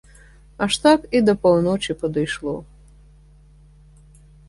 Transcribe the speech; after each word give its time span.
Аж 0.65 0.77
так 0.85 1.01
і 1.19 1.21
да 1.27 1.35
паўночы 1.45 1.91
падышло. 2.01 2.57